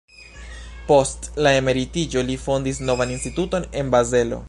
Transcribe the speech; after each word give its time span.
Post 0.91 1.27
la 1.47 1.53
emeritiĝo 1.59 2.25
li 2.31 2.39
fondis 2.47 2.83
novan 2.91 3.17
instituton 3.19 3.73
en 3.83 3.95
Bazelo. 3.97 4.39